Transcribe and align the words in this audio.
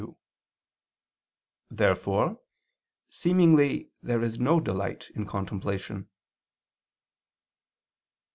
Therefore 1.69 2.39
seemingly 3.11 3.91
there 4.01 4.23
is 4.23 4.39
no 4.39 4.59
delight 4.59 5.11
in 5.13 5.27
contemplation. 5.27 6.09